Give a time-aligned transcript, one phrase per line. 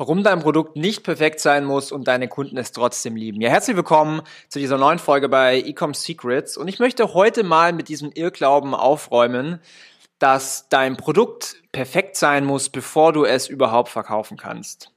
[0.00, 3.40] Warum dein Produkt nicht perfekt sein muss und deine Kunden es trotzdem lieben.
[3.40, 6.56] Ja, herzlich willkommen zu dieser neuen Folge bei Ecom Secrets.
[6.56, 9.58] Und ich möchte heute mal mit diesem Irrglauben aufräumen,
[10.20, 14.92] dass dein Produkt perfekt sein muss, bevor du es überhaupt verkaufen kannst.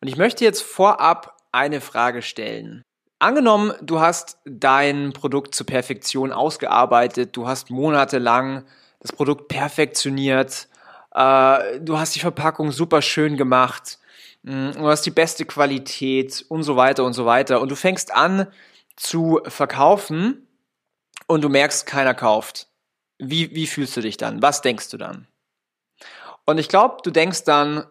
[0.00, 2.82] Und ich möchte jetzt vorab eine Frage stellen.
[3.20, 8.64] Angenommen, du hast dein Produkt zur Perfektion ausgearbeitet, du hast monatelang
[8.98, 10.66] das Produkt perfektioniert,
[11.14, 14.00] äh, du hast die Verpackung super schön gemacht,
[14.44, 17.60] du hast die beste Qualität und so weiter und so weiter.
[17.60, 18.46] Und du fängst an
[18.96, 20.46] zu verkaufen
[21.26, 22.68] und du merkst, keiner kauft.
[23.18, 24.42] Wie, wie fühlst du dich dann?
[24.42, 25.26] Was denkst du dann?
[26.44, 27.86] Und ich glaube, du denkst dann,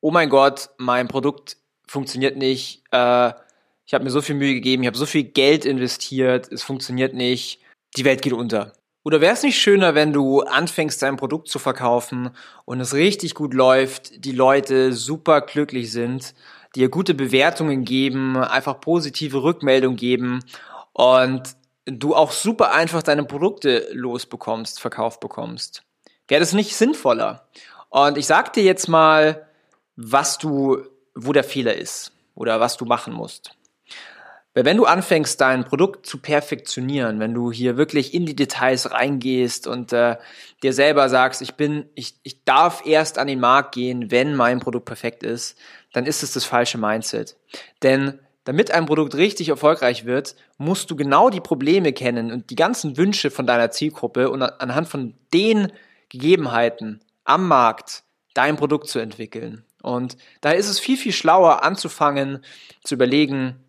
[0.00, 1.56] oh mein Gott, mein Produkt
[1.86, 2.84] funktioniert nicht.
[2.92, 3.32] Äh,
[3.84, 7.14] ich habe mir so viel Mühe gegeben, ich habe so viel Geld investiert, es funktioniert
[7.14, 7.60] nicht.
[7.96, 8.72] Die Welt geht unter.
[9.04, 12.30] Oder wäre es nicht schöner, wenn du anfängst, dein Produkt zu verkaufen
[12.64, 16.34] und es richtig gut läuft, die Leute super glücklich sind,
[16.74, 20.40] dir gute Bewertungen geben, einfach positive Rückmeldungen geben
[20.92, 21.42] und
[21.86, 25.84] du auch super einfach deine Produkte losbekommst, verkauft bekommst?
[26.26, 27.48] Wäre das nicht sinnvoller?
[27.88, 29.46] Und ich sag dir jetzt mal,
[29.96, 30.82] was du,
[31.14, 33.52] wo der Fehler ist oder was du machen musst.
[34.58, 38.90] Weil wenn du anfängst, dein Produkt zu perfektionieren, wenn du hier wirklich in die Details
[38.90, 40.16] reingehst und äh,
[40.64, 44.58] dir selber sagst, ich bin, ich, ich darf erst an den Markt gehen, wenn mein
[44.58, 45.56] Produkt perfekt ist,
[45.92, 47.36] dann ist es das falsche Mindset.
[47.84, 52.56] Denn damit ein Produkt richtig erfolgreich wird, musst du genau die Probleme kennen und die
[52.56, 55.70] ganzen Wünsche von deiner Zielgruppe und anhand von den
[56.08, 58.02] Gegebenheiten am Markt
[58.34, 59.64] dein Produkt zu entwickeln.
[59.84, 62.40] Und da ist es viel, viel schlauer anzufangen,
[62.82, 63.62] zu überlegen,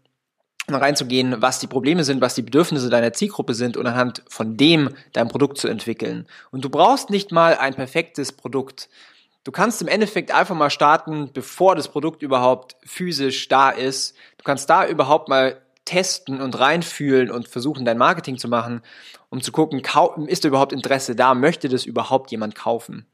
[0.75, 4.89] reinzugehen, was die Probleme sind, was die Bedürfnisse deiner Zielgruppe sind und anhand von dem
[5.13, 6.27] dein Produkt zu entwickeln.
[6.51, 8.89] Und du brauchst nicht mal ein perfektes Produkt.
[9.43, 14.15] Du kannst im Endeffekt einfach mal starten, bevor das Produkt überhaupt physisch da ist.
[14.37, 18.81] Du kannst da überhaupt mal testen und reinfühlen und versuchen, dein Marketing zu machen,
[19.29, 19.81] um zu gucken,
[20.27, 21.33] ist da überhaupt Interesse da?
[21.33, 23.07] Möchte das überhaupt jemand kaufen?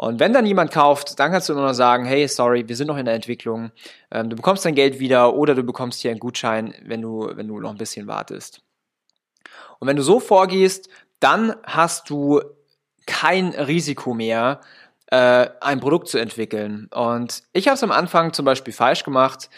[0.00, 2.86] Und wenn dann jemand kauft, dann kannst du nur noch sagen, hey, sorry, wir sind
[2.86, 3.72] noch in der Entwicklung.
[4.12, 7.48] Ähm, du bekommst dein Geld wieder oder du bekommst hier einen Gutschein, wenn du, wenn
[7.48, 8.60] du noch ein bisschen wartest.
[9.80, 10.88] Und wenn du so vorgehst,
[11.18, 12.40] dann hast du
[13.06, 14.60] kein Risiko mehr,
[15.06, 16.88] äh, ein Produkt zu entwickeln.
[16.94, 19.50] Und ich habe es am Anfang zum Beispiel falsch gemacht.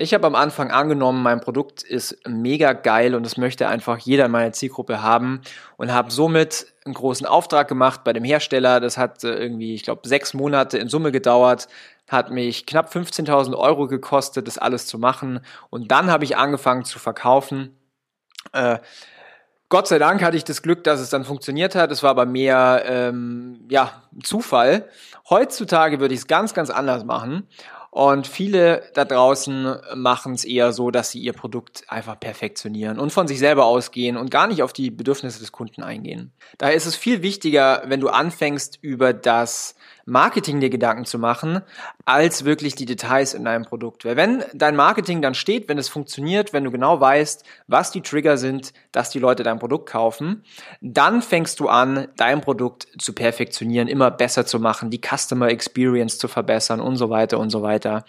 [0.00, 4.26] Ich habe am Anfang angenommen, mein Produkt ist mega geil und das möchte einfach jeder
[4.26, 5.40] in meiner Zielgruppe haben
[5.76, 8.78] und habe somit einen großen Auftrag gemacht bei dem Hersteller.
[8.78, 11.66] Das hat äh, irgendwie, ich glaube, sechs Monate in Summe gedauert,
[12.06, 16.84] hat mich knapp 15.000 Euro gekostet, das alles zu machen und dann habe ich angefangen
[16.84, 17.76] zu verkaufen.
[18.52, 18.78] Äh,
[19.68, 21.90] Gott sei Dank hatte ich das Glück, dass es dann funktioniert hat.
[21.90, 24.88] Es war aber mehr ähm, ja Zufall.
[25.28, 27.48] Heutzutage würde ich es ganz, ganz anders machen
[27.98, 33.12] und viele da draußen machen es eher so, dass sie ihr Produkt einfach perfektionieren und
[33.12, 36.30] von sich selber ausgehen und gar nicht auf die Bedürfnisse des Kunden eingehen.
[36.58, 39.74] Daher ist es viel wichtiger, wenn du anfängst, über das
[40.08, 41.60] Marketing dir Gedanken zu machen,
[42.06, 44.06] als wirklich die Details in deinem Produkt.
[44.06, 48.00] Weil wenn dein Marketing dann steht, wenn es funktioniert, wenn du genau weißt, was die
[48.00, 50.44] Trigger sind, dass die Leute dein Produkt kaufen,
[50.80, 56.16] dann fängst du an, dein Produkt zu perfektionieren, immer besser zu machen, die Customer Experience
[56.16, 58.04] zu verbessern und so weiter und so weiter.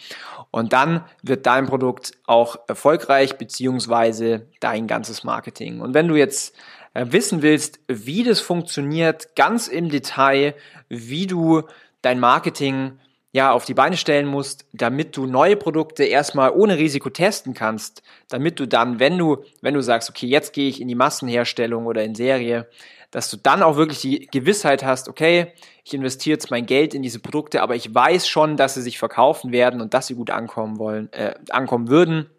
[0.52, 5.81] Und dann wird dein Produkt auch erfolgreich, beziehungsweise dein ganzes Marketing.
[5.81, 6.56] Und wenn du jetzt
[6.94, 10.56] äh, wissen willst, wie das funktioniert, ganz im Detail,
[10.88, 11.64] wie du
[12.02, 13.00] dein Marketing
[13.32, 18.01] ja auf die Beine stellen musst, damit du neue Produkte erstmal ohne Risiko testen kannst,
[18.28, 21.86] damit du dann, wenn du, wenn du sagst, okay, jetzt gehe ich in die Massenherstellung
[21.86, 22.68] oder in Serie,
[23.12, 25.54] dass du dann auch wirklich die Gewissheit hast, okay,
[25.84, 29.00] ich investiere jetzt mein Geld in diese Produkte, aber ich weiß schon, dass sie sich
[29.00, 32.30] verkaufen werden und dass sie gut ankommen wollen, äh, ankommen würden.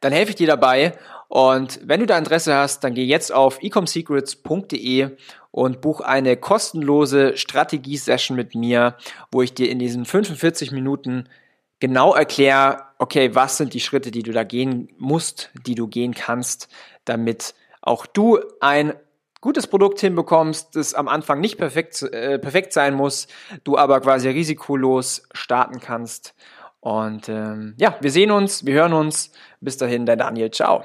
[0.00, 0.92] Dann helfe ich dir dabei
[1.34, 5.16] und wenn du da Interesse hast, dann geh jetzt auf ecomsecrets.de
[5.50, 8.94] und buch eine kostenlose Strategie-Session mit mir,
[9.32, 11.28] wo ich dir in diesen 45 Minuten
[11.80, 16.14] genau erkläre, okay, was sind die Schritte, die du da gehen musst, die du gehen
[16.14, 16.68] kannst,
[17.04, 18.94] damit auch du ein
[19.40, 23.26] gutes Produkt hinbekommst, das am Anfang nicht perfekt, äh, perfekt sein muss,
[23.64, 26.36] du aber quasi risikolos starten kannst.
[26.78, 29.32] Und ähm, ja, wir sehen uns, wir hören uns.
[29.60, 30.52] Bis dahin, dein Daniel.
[30.52, 30.84] Ciao.